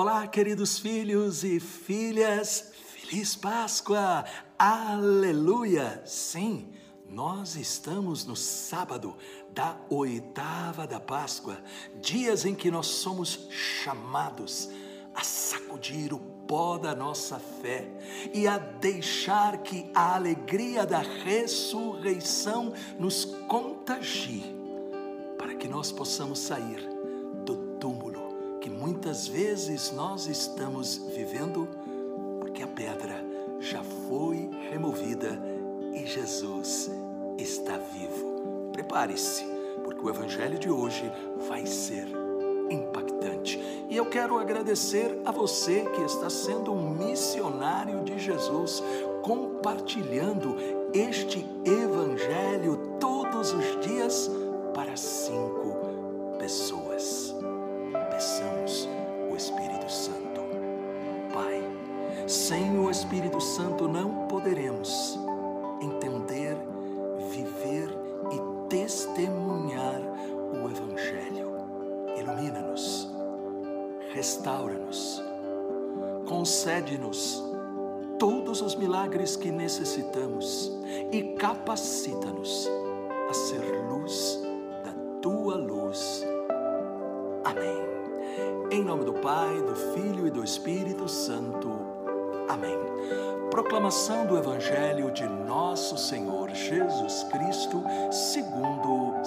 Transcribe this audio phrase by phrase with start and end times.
[0.00, 4.24] Olá, queridos filhos e filhas, feliz Páscoa!
[4.56, 6.00] Aleluia!
[6.06, 6.68] Sim,
[7.10, 9.16] nós estamos no sábado
[9.50, 11.58] da oitava da Páscoa,
[12.00, 14.70] dias em que nós somos chamados
[15.16, 17.90] a sacudir o pó da nossa fé
[18.32, 24.44] e a deixar que a alegria da ressurreição nos contagie,
[25.36, 26.97] para que nós possamos sair
[28.88, 31.68] muitas vezes nós estamos vivendo
[32.40, 33.22] porque a pedra
[33.60, 35.38] já foi removida
[35.92, 36.90] e Jesus
[37.36, 38.70] está vivo.
[38.72, 39.44] Prepare-se,
[39.84, 41.04] porque o evangelho de hoje
[41.46, 42.08] vai ser
[42.70, 43.60] impactante.
[43.90, 48.82] E eu quero agradecer a você que está sendo um missionário de Jesus,
[49.20, 50.56] compartilhando
[50.94, 54.30] este evangelho todos os dias
[54.72, 55.76] para cinco
[56.38, 57.34] pessoas
[58.18, 58.88] peçamos
[59.30, 60.40] o Espírito Santo.
[61.32, 61.62] Pai,
[62.26, 65.16] sem o Espírito Santo não poderemos
[65.80, 66.56] entender,
[67.30, 67.88] viver
[68.32, 70.00] e testemunhar
[70.52, 71.48] o Evangelho.
[72.16, 73.08] Ilumina-nos,
[74.12, 75.22] restaura-nos,
[76.26, 77.44] concede-nos
[78.18, 80.72] todos os milagres que necessitamos
[81.12, 82.68] e capacita-nos
[83.30, 84.40] a ser luz
[84.84, 86.26] da tua luz.
[87.44, 87.87] Amém.
[88.70, 91.70] Em nome do Pai, do Filho e do Espírito Santo.
[92.50, 92.76] Amém.
[93.50, 99.24] Proclamação do Evangelho de Nosso Senhor Jesus Cristo, segundo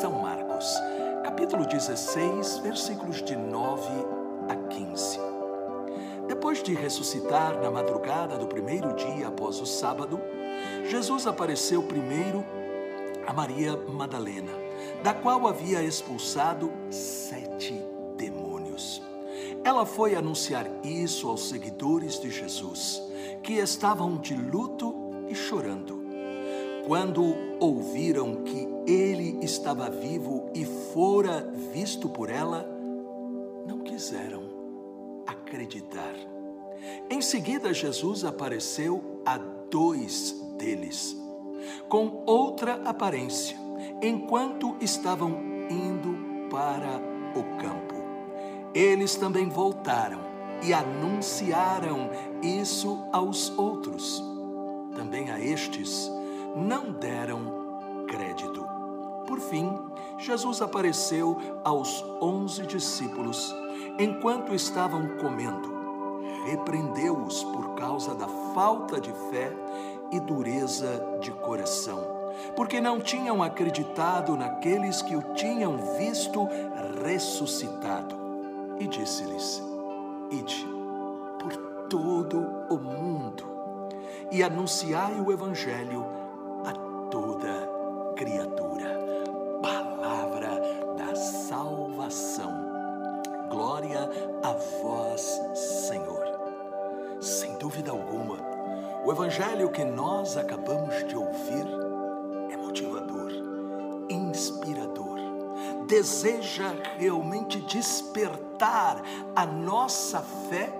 [0.00, 0.72] São Marcos,
[1.24, 3.82] capítulo 16, versículos de 9
[4.48, 5.18] a 15.
[6.28, 10.20] Depois de ressuscitar na madrugada do primeiro dia após o sábado,
[10.84, 12.44] Jesus apareceu primeiro
[13.26, 14.52] a Maria Madalena,
[15.02, 17.93] da qual havia expulsado sete
[19.64, 23.02] ela foi anunciar isso aos seguidores de Jesus,
[23.42, 24.94] que estavam de luto
[25.26, 26.04] e chorando.
[26.86, 32.68] Quando ouviram que ele estava vivo e fora visto por ela,
[33.66, 34.42] não quiseram
[35.26, 36.12] acreditar.
[37.08, 41.16] Em seguida, Jesus apareceu a dois deles,
[41.88, 43.56] com outra aparência,
[44.02, 45.30] enquanto estavam
[45.70, 47.00] indo para
[47.34, 47.93] o campo
[48.74, 50.18] eles também voltaram
[50.60, 52.10] e anunciaram
[52.42, 54.22] isso aos outros.
[54.96, 56.10] Também a estes
[56.56, 58.66] não deram crédito.
[59.26, 59.70] Por fim,
[60.18, 63.54] Jesus apareceu aos onze discípulos
[63.98, 65.72] enquanto estavam comendo.
[66.46, 69.52] Repreendeu-os por causa da falta de fé
[70.12, 72.00] e dureza de coração,
[72.54, 76.46] porque não tinham acreditado naqueles que o tinham visto
[77.02, 78.13] ressuscitado
[78.78, 79.62] e disse-lhes:
[80.30, 80.66] Ide
[81.38, 81.56] por
[81.88, 82.38] todo
[82.70, 83.44] o mundo
[84.30, 86.04] e anunciai o Evangelho
[86.64, 86.72] a
[87.10, 87.68] toda
[88.16, 88.98] criatura.
[89.62, 90.60] Palavra
[90.96, 92.52] da salvação.
[93.50, 94.10] Glória
[94.42, 94.52] a
[94.82, 96.24] vós, Senhor.
[97.20, 98.38] Sem dúvida alguma,
[99.04, 101.66] o Evangelho que nós acabamos de ouvir
[102.50, 103.30] é motivador,
[104.10, 105.13] inspirador
[105.86, 109.02] deseja realmente despertar
[109.34, 110.72] a nossa fé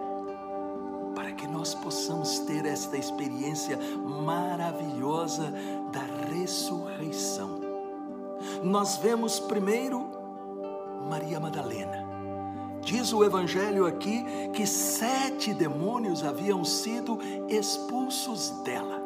[1.14, 3.78] para que nós possamos ter esta experiência
[4.24, 5.52] maravilhosa
[5.92, 7.60] da ressurreição.
[8.62, 10.10] Nós vemos primeiro
[11.08, 12.04] Maria Madalena.
[12.82, 19.02] Diz o Evangelho aqui que sete demônios haviam sido expulsos dela.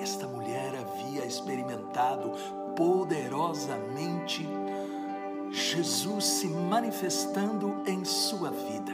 [0.00, 2.32] Esta mulher havia experimentado
[2.78, 4.48] poderosamente
[5.50, 8.92] Jesus se manifestando em sua vida.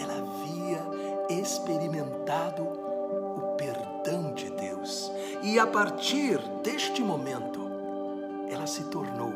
[0.00, 5.10] Ela havia experimentado o perdão de Deus
[5.42, 7.60] e a partir deste momento
[8.48, 9.32] ela se tornou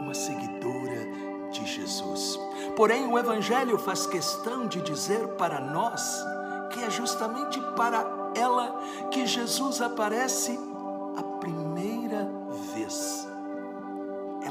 [0.00, 1.06] uma seguidora
[1.52, 2.38] de Jesus.
[2.76, 6.24] Porém, o Evangelho faz questão de dizer para nós
[6.72, 8.04] que é justamente para
[8.34, 8.80] ela
[9.12, 10.58] que Jesus aparece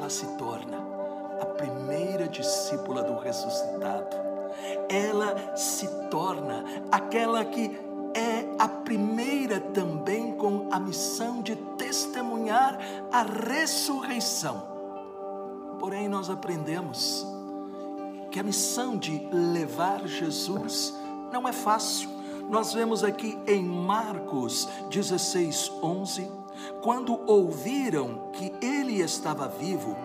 [0.08, 0.78] ela se torna
[1.42, 4.16] a primeira discípula do ressuscitado.
[4.88, 7.78] Ela se torna aquela que
[8.14, 12.80] é a primeira também com a missão de testemunhar
[13.12, 14.66] a ressurreição.
[15.78, 17.28] Porém, nós aprendemos
[18.32, 20.94] que a missão de levar Jesus
[21.34, 22.10] não é fácil.
[22.50, 26.47] Nós vemos aqui em Marcos 16, 11
[26.82, 29.96] quando ouviram que ele estava vivo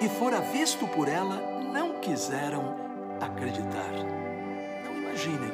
[0.00, 1.40] e fora visto por ela,
[1.72, 2.74] não quiseram
[3.20, 3.92] acreditar.
[4.84, 5.52] Não imaginem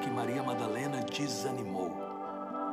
[0.00, 1.90] que Maria Madalena desanimou.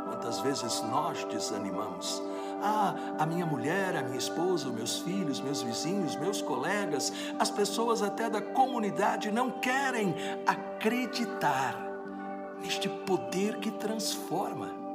[0.05, 2.21] Quantas vezes nós desanimamos?
[2.61, 7.49] Ah, a minha mulher, a minha esposa, os meus filhos, meus vizinhos, meus colegas, as
[7.49, 10.13] pessoas até da comunidade não querem
[10.45, 11.89] acreditar
[12.61, 14.88] neste poder que transforma.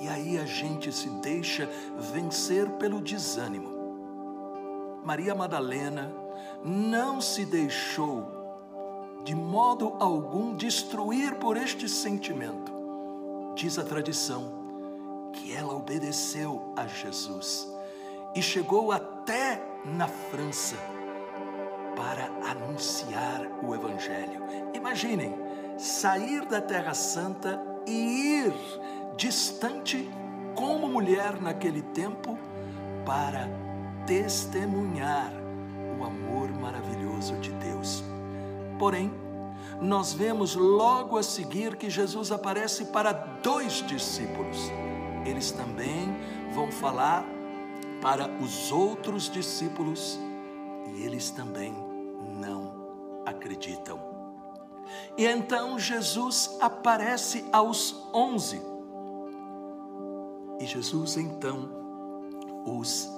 [0.00, 1.68] E aí a gente se deixa
[2.12, 3.76] vencer pelo desânimo.
[5.04, 6.12] Maria Madalena
[6.64, 8.36] não se deixou
[9.24, 12.72] de modo algum destruir por este sentimento.
[13.54, 17.68] Diz a tradição que ela obedeceu a Jesus
[18.34, 20.76] e chegou até na França
[21.96, 24.44] para anunciar o Evangelho.
[24.74, 25.34] Imaginem,
[25.78, 28.54] sair da Terra Santa e ir
[29.16, 30.08] distante
[30.54, 32.38] como mulher naquele tempo
[33.04, 33.48] para
[34.06, 35.32] testemunhar
[35.98, 38.04] o amor maravilhoso de Deus.
[38.78, 39.12] Porém,
[39.80, 44.70] nós vemos logo a seguir que Jesus aparece para dois discípulos.
[45.24, 46.16] Eles também
[46.54, 47.24] vão falar
[48.00, 50.18] para os outros discípulos
[50.94, 51.74] e eles também
[52.40, 53.98] não acreditam.
[55.18, 58.75] E então Jesus aparece aos onze.
[60.58, 61.70] E Jesus então
[62.64, 63.08] os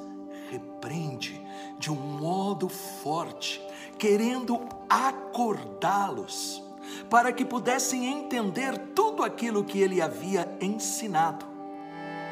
[0.50, 1.40] repreende
[1.78, 3.62] de um modo forte,
[3.98, 6.62] querendo acordá-los
[7.10, 11.46] para que pudessem entender tudo aquilo que ele havia ensinado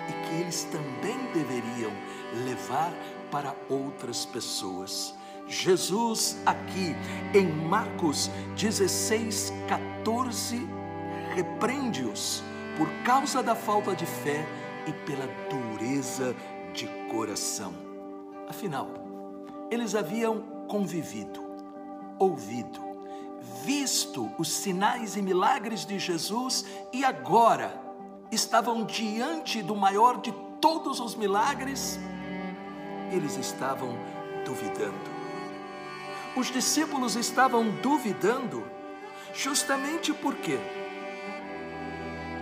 [0.09, 1.93] e que eles também deveriam
[2.45, 2.93] levar
[3.31, 5.15] para outras pessoas.
[5.49, 6.97] Jesus, aqui
[7.33, 10.67] em Marcos 16, 14,
[11.35, 12.43] repreende-os
[12.77, 14.47] por causa da falta de fé
[14.87, 16.35] e pela dureza
[16.73, 17.75] de coração.
[18.49, 18.89] Afinal,
[19.71, 21.41] eles haviam convivido,
[22.19, 22.81] ouvido,
[23.65, 27.81] visto os sinais e milagres de Jesus e agora
[28.31, 31.99] estavam diante do maior de todos os milagres,
[33.13, 33.97] eles estavam
[34.45, 35.17] duvidando.
[36.37, 38.65] Os discípulos estavam duvidando
[39.33, 40.59] justamente por quê?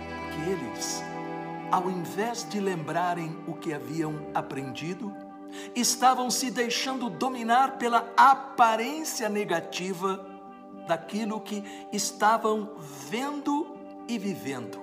[0.09, 1.03] Porque eles
[1.71, 5.13] ao invés de lembrarem o que haviam aprendido,
[5.75, 10.25] estavam se deixando dominar pela aparência negativa
[10.87, 12.71] daquilo que estavam
[13.09, 13.75] vendo
[14.07, 14.79] e vivendo.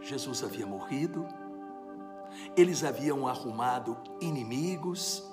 [0.00, 1.26] Jesus havia morrido,
[2.56, 5.24] eles haviam arrumado inimigos,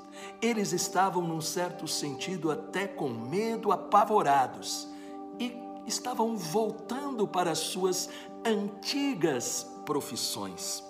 [0.41, 4.87] eles estavam, num certo sentido, até com medo, apavorados
[5.39, 8.09] e estavam voltando para suas
[8.45, 10.83] antigas profissões.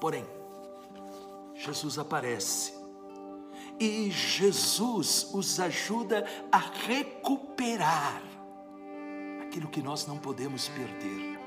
[0.00, 0.26] Porém,
[1.54, 2.74] Jesus aparece
[3.78, 8.22] e Jesus os ajuda a recuperar
[9.42, 11.38] aquilo que nós não podemos perder: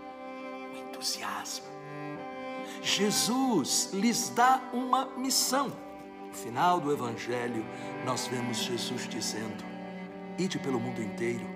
[0.74, 1.66] o entusiasmo.
[2.82, 5.72] Jesus lhes dá uma missão.
[6.28, 7.66] No final do Evangelho,
[8.06, 9.64] nós vemos Jesus dizendo:
[10.38, 11.48] Ide pelo mundo inteiro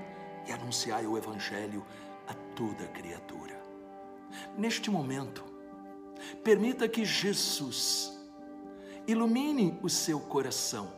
[0.48, 1.86] e anunciai o Evangelho
[2.31, 3.61] a toda criatura.
[4.57, 5.43] Neste momento,
[6.43, 8.17] permita que Jesus
[9.07, 10.91] ilumine o seu coração.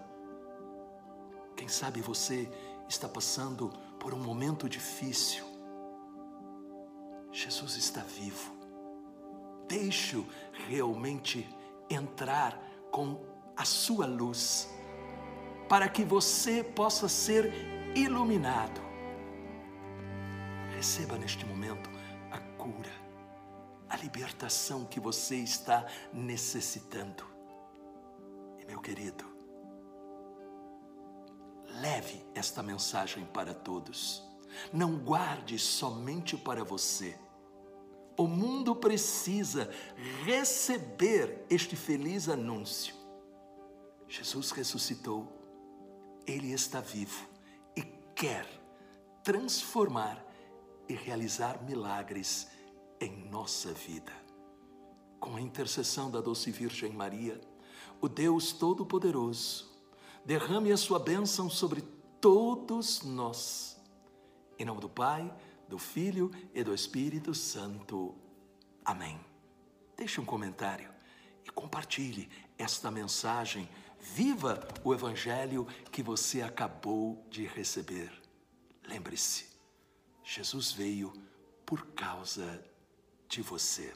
[1.56, 2.50] Quem sabe você
[2.88, 5.46] está passando por um momento difícil.
[7.32, 8.54] Jesus está vivo.
[9.68, 10.26] Deixe-o
[10.68, 11.48] realmente
[11.90, 12.62] entrar
[12.92, 13.20] com
[13.56, 14.70] a sua luz,
[15.70, 17.52] para que você possa ser
[17.96, 18.83] iluminado.
[20.84, 21.90] Receba neste momento
[22.30, 22.92] a cura
[23.88, 27.24] a libertação que você está necessitando.
[28.60, 29.24] E meu querido,
[31.80, 34.28] leve esta mensagem para todos.
[34.74, 37.18] Não guarde somente para você.
[38.18, 39.72] O mundo precisa
[40.26, 42.94] receber este feliz anúncio.
[44.10, 45.32] Jesus ressuscitou,
[46.28, 47.26] Ele está vivo
[47.74, 48.46] e quer
[49.24, 50.33] transformar
[50.88, 52.48] e realizar milagres
[53.00, 54.12] em nossa vida.
[55.20, 57.40] Com a intercessão da doce Virgem Maria,
[58.02, 59.72] o Deus Todo-Poderoso
[60.26, 61.82] derrame a sua bênção sobre
[62.20, 63.82] todos nós.
[64.58, 65.34] Em nome do Pai,
[65.68, 68.16] do Filho e do Espírito Santo.
[68.84, 69.20] Amém.
[69.96, 70.92] Deixe um comentário
[71.46, 73.70] e compartilhe esta mensagem.
[74.00, 78.12] Viva o Evangelho que você acabou de receber.
[78.86, 79.53] Lembre-se,
[80.24, 81.14] Jesus veio
[81.66, 82.64] por causa
[83.28, 83.94] de você.